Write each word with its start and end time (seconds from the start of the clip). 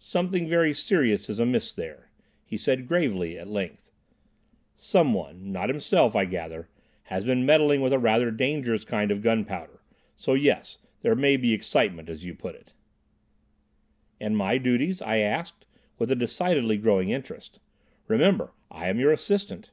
"Something 0.00 0.48
very 0.48 0.74
serious 0.74 1.30
is 1.30 1.38
amiss 1.38 1.70
there," 1.72 2.10
he 2.44 2.56
said 2.58 2.88
gravely, 2.88 3.38
at 3.38 3.46
length. 3.46 3.92
"Some 4.74 5.14
one—not 5.14 5.68
himself, 5.68 6.16
I 6.16 6.24
gather,—has 6.24 7.24
been 7.24 7.46
meddling 7.46 7.80
with 7.80 7.92
a 7.92 7.98
rather 8.00 8.32
dangerous 8.32 8.84
kind 8.84 9.12
of 9.12 9.22
gunpowder. 9.22 9.80
So—yes, 10.16 10.78
there 11.02 11.14
may 11.14 11.36
be 11.36 11.52
excitement, 11.54 12.08
as 12.08 12.24
you 12.24 12.34
put 12.34 12.56
it." 12.56 12.72
"And 14.20 14.36
my 14.36 14.58
duties?" 14.58 15.00
I 15.00 15.18
asked, 15.18 15.64
with 15.96 16.10
a 16.10 16.16
decidedly 16.16 16.76
growing 16.76 17.10
interest. 17.10 17.60
"Remember, 18.08 18.50
I 18.68 18.88
am 18.88 18.98
your 18.98 19.12
'assistant. 19.12 19.70